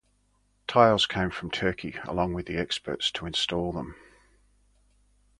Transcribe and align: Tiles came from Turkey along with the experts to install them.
Tiles 0.67 1.05
came 1.05 1.29
from 1.29 1.51
Turkey 1.51 1.93
along 2.05 2.33
with 2.33 2.47
the 2.47 2.57
experts 2.57 3.11
to 3.11 3.27
install 3.27 3.71
them. 3.71 3.95